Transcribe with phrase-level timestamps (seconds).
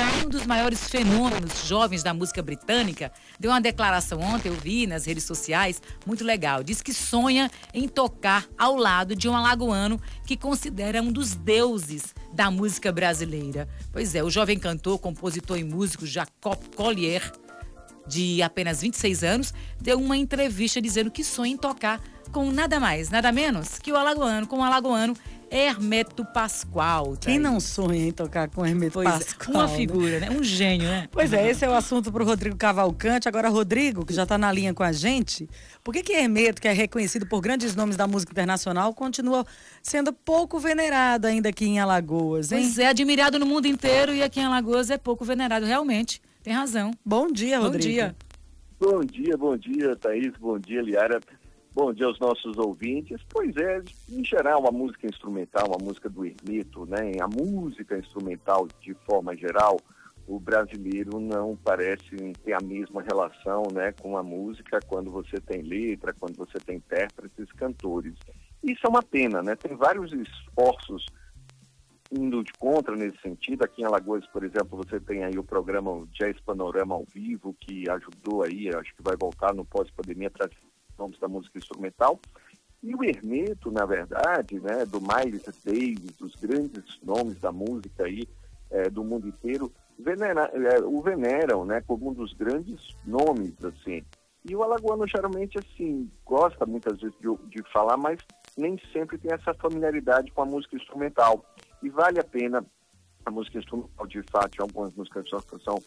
[0.00, 5.04] um dos maiores fenômenos jovens da música britânica, deu uma declaração ontem, eu vi nas
[5.04, 6.62] redes sociais, muito legal.
[6.62, 12.14] Diz que sonha em tocar ao lado de um alagoano que considera um dos deuses
[12.32, 13.68] da música brasileira.
[13.92, 17.30] Pois é, o jovem cantor, compositor e músico Jacob Collier,
[18.06, 22.00] de apenas 26 anos, deu uma entrevista dizendo que sonha em tocar
[22.32, 25.14] com nada mais, nada menos que o alagoano, com o alagoano
[25.52, 27.14] Hermeto Pascoal.
[27.14, 29.54] Tá Quem não sonha em tocar com Hermeto pois é, Pascoal?
[29.54, 30.30] É, uma figura, né?
[30.30, 31.06] Um gênio, né?
[31.12, 33.28] Pois é, esse é o assunto para o Rodrigo Cavalcante.
[33.28, 35.46] Agora, Rodrigo, que já está na linha com a gente,
[35.84, 39.44] por que que Hermeto, que é reconhecido por grandes nomes da música internacional, continua
[39.82, 42.62] sendo pouco venerado ainda aqui em Alagoas, hein?
[42.62, 46.22] Pois é, admirado no mundo inteiro e aqui em Alagoas é pouco venerado, realmente.
[46.42, 46.92] Tem razão.
[47.04, 47.84] Bom dia, Rodrigo.
[47.84, 48.16] Bom dia.
[48.80, 50.32] Bom dia, bom dia, Thaís.
[50.40, 51.20] Bom dia, Liara.
[51.74, 53.18] Bom dia aos nossos ouvintes.
[53.30, 58.68] Pois é, em geral, a música instrumental, a música do Hermeto, né, a música instrumental
[58.78, 59.80] de forma geral,
[60.26, 62.14] o brasileiro não parece
[62.44, 66.76] ter a mesma relação né, com a música quando você tem letra, quando você tem
[66.76, 68.12] intérpretes, cantores.
[68.62, 69.56] Isso é uma pena, né?
[69.56, 71.06] Tem vários esforços
[72.12, 73.64] indo de contra nesse sentido.
[73.64, 77.88] Aqui em Alagoas, por exemplo, você tem aí o programa Jazz Panorama ao vivo, que
[77.88, 80.54] ajudou aí, acho que vai voltar no pós-pandemia, trazer
[81.02, 82.20] nomes da música instrumental.
[82.82, 88.26] E o Hermeto, na verdade, né, do Miles Davis, dos grandes nomes da música aí,
[88.70, 94.02] é, do mundo inteiro, venera, é, o veneram né, como um dos grandes nomes, assim.
[94.44, 98.18] E o alagoano geralmente, assim, gosta muitas vezes de, de falar, mas
[98.56, 101.44] nem sempre tem essa familiaridade com a música instrumental.
[101.82, 102.64] E vale a pena
[103.24, 105.28] a música instrumental, de fato, algumas músicas
[105.64, 105.78] são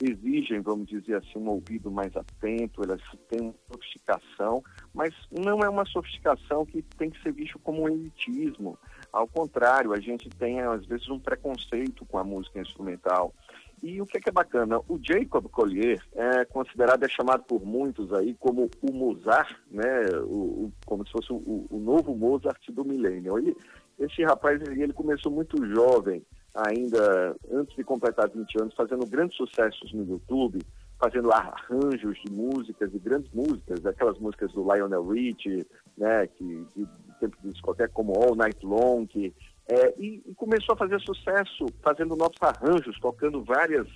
[0.00, 4.62] exigem, vamos dizer assim, um ouvido mais atento, elas têm uma sofisticação,
[4.94, 8.78] mas não é uma sofisticação que tem que ser visto como um elitismo.
[9.12, 13.34] Ao contrário, a gente tem, às vezes, um preconceito com a música instrumental.
[13.82, 14.80] E o que é, que é bacana?
[14.88, 20.06] O Jacob Collier é considerado, é chamado por muitos aí como o Mozart, né?
[20.24, 23.38] O, o como se fosse o, o, novo Mozart do milênio.
[23.38, 23.56] Ele,
[23.98, 26.24] esse rapaz, ele, começou muito jovem,
[26.66, 30.58] ainda antes de completar 20 anos, fazendo grandes sucessos no YouTube,
[30.98, 35.64] fazendo arranjos de músicas, de grandes músicas, aquelas músicas do Lionel Richie,
[35.96, 36.88] né, que, de,
[37.20, 39.32] tempo de discoteca, como All Night Long, que,
[39.68, 43.86] é, e, e, começou a fazer sucesso fazendo novos arranjos, tocando várias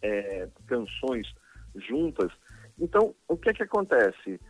[0.00, 1.26] é, canções
[1.74, 2.32] juntas.
[2.78, 4.40] Então, o que é que acontece?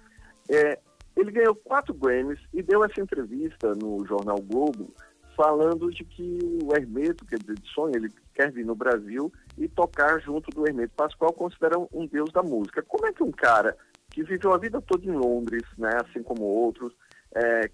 [0.49, 0.79] É,
[1.17, 4.95] ele ganhou quatro Grammys e deu essa entrevista no jornal Globo,
[5.37, 9.69] falando de que o Hermeto, quer dizer, de sonho, ele quer vir no Brasil e
[9.69, 12.83] tocar junto do Hermeto Pascoal, considera um deus da música.
[12.83, 13.77] Como é que um cara
[14.11, 16.93] que viveu a vida toda em Londres, né, assim como outros,
[17.35, 17.71] é,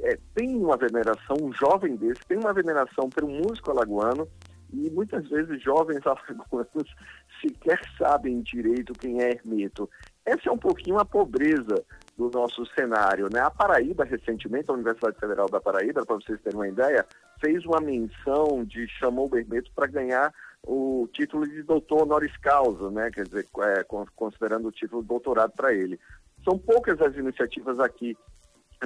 [0.00, 4.26] é, tem uma veneração, um jovem desse, tem uma veneração pelo músico alagoano,
[4.72, 6.94] e muitas vezes jovens alagoanos
[7.40, 9.88] sequer sabem direito quem é Hermeto.
[10.24, 11.84] Essa é um pouquinho a pobreza
[12.30, 13.28] do nosso cenário.
[13.32, 13.40] Né?
[13.40, 17.06] A Paraíba, recentemente, a Universidade Federal da Paraíba, para vocês terem uma ideia,
[17.40, 20.32] fez uma menção de chamou o Hermeto para ganhar
[20.64, 23.10] o título de doutor honoris causa, né?
[23.10, 23.84] quer dizer, é,
[24.14, 25.98] considerando o título de doutorado para ele.
[26.44, 28.16] São poucas as iniciativas aqui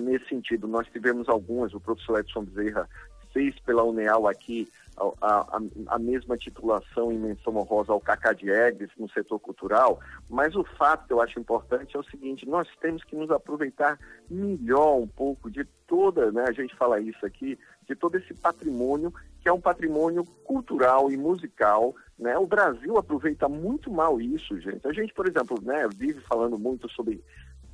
[0.00, 0.66] nesse sentido.
[0.66, 2.88] Nós tivemos algumas, o professor Edson Bezerra
[3.36, 4.66] fez pela UNEAL aqui
[4.96, 10.56] a, a, a, mesma titulação em menção honrosa ao Cacá Diegues no setor cultural, mas
[10.56, 13.98] o fato que eu acho importante é o seguinte, nós temos que nos aproveitar
[14.30, 19.12] melhor um pouco de toda, né, a gente fala isso aqui, de todo esse patrimônio,
[19.42, 24.88] que é um patrimônio cultural e musical, né, o Brasil aproveita muito mal isso, gente.
[24.88, 27.22] A gente, por exemplo, né, vive falando muito sobre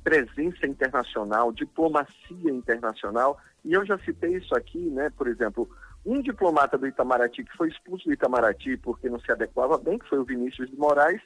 [0.03, 5.69] presença internacional, diplomacia internacional, e eu já citei isso aqui, né, por exemplo,
[6.05, 10.09] um diplomata do Itamaraty que foi expulso do Itamaraty porque não se adequava bem, que
[10.09, 11.21] foi o Vinícius de Moraes,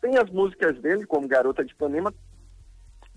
[0.00, 2.12] tem as músicas dele, como Garota de Ipanema,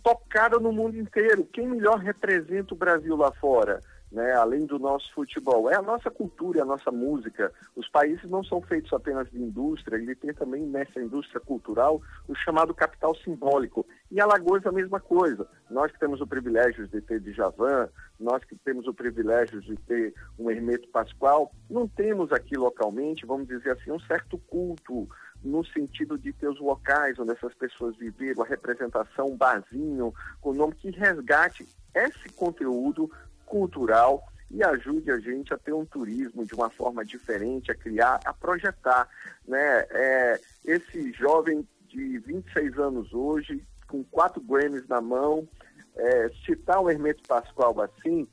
[0.04, 1.46] tocadas no mundo inteiro.
[1.46, 3.80] Quem melhor representa o Brasil lá fora?
[4.14, 5.70] Né, além do nosso futebol.
[5.70, 7.52] É a nossa cultura, a nossa música.
[7.76, 12.36] Os países não são feitos apenas de indústria, ele tem também nessa indústria cultural o
[12.36, 13.86] chamado capital simbólico.
[14.12, 15.48] E Alagoas é a mesma coisa.
[15.70, 17.90] Nós que temos o privilégio de ter Djavan,
[18.20, 23.48] nós que temos o privilégio de ter um Hermeto Pascoal, não temos aqui localmente, vamos
[23.48, 25.10] dizer assim, um certo culto
[25.44, 30.52] no sentido de ter os locais onde essas pessoas viveram, a representação, um barzinho, com
[30.52, 33.12] o nome que resgate esse conteúdo
[33.54, 38.20] cultural e ajude a gente a ter um turismo de uma forma diferente, a criar,
[38.26, 39.08] a projetar.
[39.48, 39.86] Né?
[39.92, 45.48] É, esse jovem de 26 anos hoje, com quatro Grammys na mão,
[45.96, 48.28] é, citar o Hermeto Pascoal assim,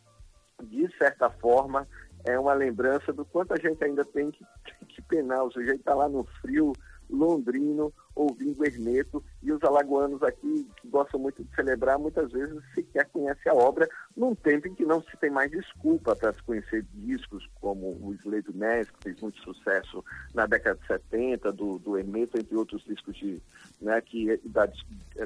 [0.62, 1.86] de certa forma,
[2.24, 4.44] é uma lembrança do quanto a gente ainda tem que,
[4.88, 6.72] que penar, o sujeito está lá no frio
[7.10, 13.08] londrino ouvindo Hermeto e os alagoanos aqui que gostam muito de celebrar muitas vezes sequer
[13.08, 16.84] conhecem a obra num tempo em que não se tem mais desculpa para se conhecer
[16.94, 20.04] discos como o Slay do Ness, que fez muito sucesso
[20.34, 23.40] na década de 70, do, do Hermeto, entre outros discos de,
[23.80, 24.68] né, que, da,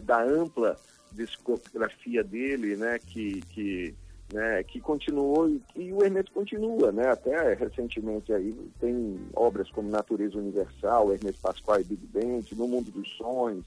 [0.02, 0.76] da ampla
[1.12, 3.94] discografia dele, né, que, que
[4.32, 9.90] né, que continuou e, e, o Hermeto continua, né, até recentemente aí tem obras como
[9.90, 13.64] Natureza Universal, Hermeto Pascoal e Big Band, No Mundo dos Sonhos,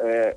[0.00, 0.36] é,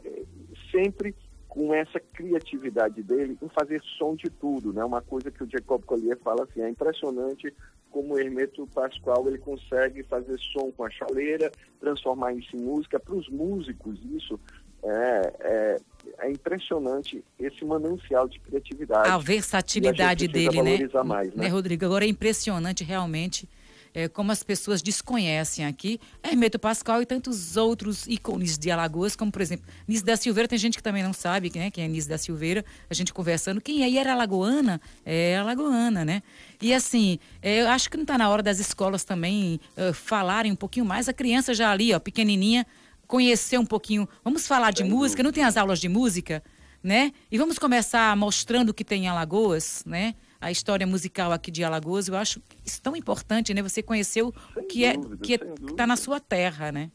[0.71, 1.15] sempre
[1.47, 5.83] com essa criatividade dele em fazer som de tudo, né, uma coisa que o Jacob
[5.83, 7.53] Collier fala assim, é impressionante
[7.89, 12.99] como o Hermeto Pascoal ele consegue fazer som com a chaleira, transformar isso em música,
[12.99, 14.39] para os músicos isso
[14.83, 15.77] é, é
[16.17, 19.09] é impressionante esse manancial de criatividade.
[19.09, 20.77] A versatilidade a dele, né?
[21.03, 21.43] Mais, né?
[21.43, 21.47] né?
[21.49, 21.85] Rodrigo?
[21.85, 23.47] Agora é impressionante realmente
[23.93, 29.31] é, como as pessoas desconhecem aqui Hermeto Pascal e tantos outros ícones de Alagoas, como
[29.31, 32.05] por exemplo, Nis da Silveira, tem gente que também não sabe né, quem é Nis
[32.05, 34.79] da Silveira, a gente conversando, quem aí era alagoana?
[35.05, 36.21] É alagoana, né?
[36.61, 40.51] E assim, é, eu acho que não está na hora das escolas também uh, falarem
[40.51, 42.65] um pouquinho mais, a criança já ali, ó, pequenininha,
[43.09, 44.07] conhecer um pouquinho.
[44.23, 45.23] Vamos falar de música, dúvida.
[45.23, 46.43] não tem as aulas de música,
[46.81, 47.11] né?
[47.29, 50.13] E vamos começar mostrando o que tem em Alagoas, né?
[50.39, 53.63] A história musical aqui de Alagoas, eu acho isso tão importante, né?
[53.63, 54.31] Você conhecer o
[54.69, 55.39] que é que é,
[55.69, 56.91] está na sua terra, né?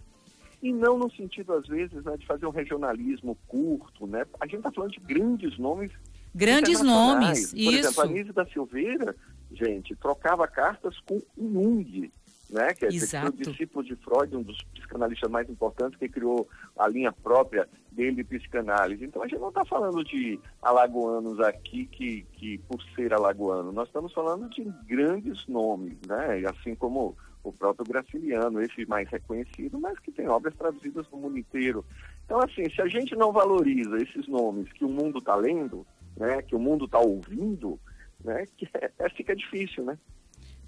[0.62, 4.24] E não no sentido, às vezes, né, de fazer um regionalismo curto, né?
[4.40, 5.90] A gente está falando de grandes nomes.
[6.32, 7.88] Grandes nomes, Por isso.
[7.88, 9.16] exemplo, a Nise da Silveira,
[9.52, 12.10] gente, trocava cartas com Jung,
[12.50, 12.74] né?
[12.74, 16.48] Que é o discípulo de Freud, um dos psicanalistas mais importantes, que criou
[16.78, 19.04] a linha própria dele de psicanálise.
[19.04, 23.88] Então a gente não está falando de alagoanos aqui que, que por ser alagoano, nós
[23.88, 26.42] estamos falando de grandes nomes, né?
[26.46, 31.38] Assim como o próprio Graciliano, esse mais reconhecido, mas que tem obras traduzidas no mundo
[31.38, 31.84] inteiro.
[32.24, 35.86] Então, assim, se a gente não valoriza esses nomes que o mundo está lendo,
[36.16, 37.78] né, que o mundo está ouvindo,
[38.24, 39.98] né, que é, é, fica difícil, né?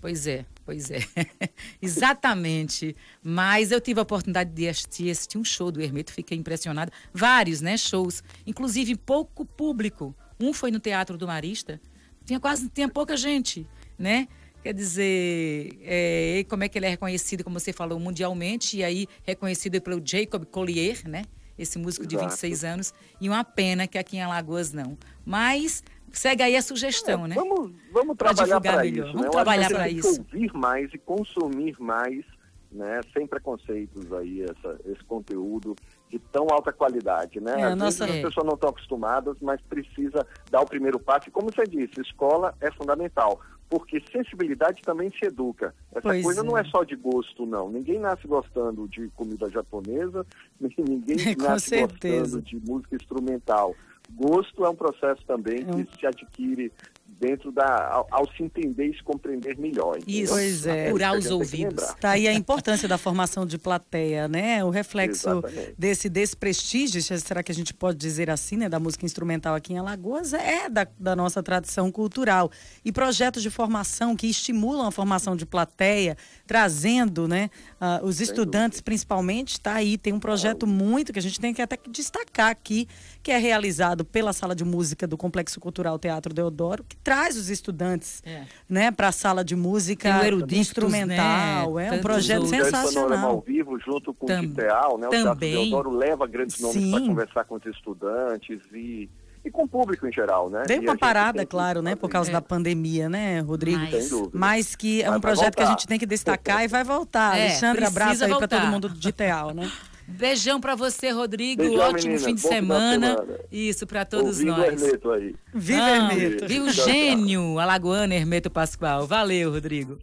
[0.01, 1.01] Pois é, pois é.
[1.81, 2.95] Exatamente.
[3.23, 6.93] Mas eu tive a oportunidade de assistir, assistir um show do Hermeto, fiquei impressionada.
[7.13, 8.23] Vários, né, shows.
[8.47, 10.15] Inclusive pouco público.
[10.39, 11.81] Um foi no Teatro do Marista.
[12.25, 13.67] Tinha quase, tinha pouca gente,
[13.99, 14.29] né?
[14.63, 19.07] Quer dizer, é, como é que ele é reconhecido, como você falou, mundialmente, e aí
[19.23, 21.25] reconhecido pelo Jacob Collier, né?
[21.57, 22.25] Esse músico Exato.
[22.25, 22.95] de 26 anos.
[23.21, 24.99] E uma pena que aqui em Alagoas não.
[25.25, 25.83] Mas
[26.13, 27.35] Segue aí a sugestão, é, né?
[27.35, 29.07] Vamos, vamos trabalhar para isso.
[29.07, 29.31] Vamos né?
[29.31, 30.19] trabalhar para isso.
[30.19, 32.25] Ouvir mais e consumir mais,
[32.73, 33.01] né?
[33.13, 35.77] Sem preconceitos aí, essa, esse conteúdo
[36.09, 37.61] de tão alta qualidade, né?
[37.61, 38.07] É, Às nossa...
[38.07, 41.29] vezes as pessoas não estão acostumadas, mas precisa dar o primeiro passo.
[41.29, 45.75] E como você disse, escola é fundamental porque sensibilidade também se educa.
[45.91, 46.45] Essa pois coisa é.
[46.45, 47.69] não é só de gosto, não.
[47.69, 50.25] Ninguém nasce gostando de comida japonesa,
[50.61, 52.39] ninguém nasce certeza.
[52.39, 53.75] gostando de música instrumental.
[54.15, 56.73] Gosto é um processo também que é se adquire
[57.19, 59.97] dentro da ao, ao, se entender e se compreender melhor.
[59.97, 60.25] Entendeu?
[60.25, 60.91] Isso, pois é.
[60.91, 61.85] Curar os ouvidos.
[62.01, 64.63] Tá aí a importância da formação de plateia, né?
[64.65, 65.75] O reflexo Exatamente.
[65.79, 69.79] desse desprestígio, será que a gente pode dizer assim, né, da música instrumental aqui em
[69.79, 72.51] Alagoas, é da, da nossa tradição cultural.
[72.85, 76.17] E projetos de formação que estimulam a formação de plateia,
[76.47, 77.51] trazendo, né,
[77.81, 78.85] uh, os Sem estudantes dúvida.
[78.85, 82.87] principalmente, está aí, tem um projeto muito que a gente tem que até destacar aqui,
[83.23, 87.49] que é realizado pela Sala de Música do Complexo Cultural Teatro Deodoro, que traz os
[87.49, 88.43] estudantes é.
[88.69, 91.75] né, para a sala de música eruditos, instrumental.
[91.75, 91.87] Né?
[91.87, 92.65] É um projeto outros.
[92.65, 93.31] sensacional.
[93.31, 95.07] ao vivo, junto com Tam, o Titeal, né?
[95.07, 99.09] O Teatro Deodoro leva grandes nomes para conversar com os estudantes e
[99.45, 100.65] e com o público em geral, né?
[100.67, 101.95] Deu uma parada, claro, né?
[101.95, 102.33] Por causa é.
[102.33, 103.79] da pandemia, né, Rodrigo?
[103.79, 107.39] Mas, Mas que é um projeto que a gente tem que destacar e vai voltar.
[107.39, 109.71] É, Alexandre, abraço aí para todo mundo de Teal, né?
[110.09, 111.63] Beijão para você, Rodrigo.
[111.63, 112.29] Beijão, Ótimo menina.
[112.29, 113.25] fim de semana.
[113.51, 114.83] Isso para todos Ouvindo nós.
[114.83, 115.35] Hermeto aí.
[115.53, 116.47] Viva ah, Hermeto.
[116.47, 119.07] Viva o gênio alagoano Hermeto Pascoal.
[119.07, 119.99] Valeu, Rodrigo.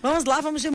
[0.00, 0.66] Vamos lá, vamos de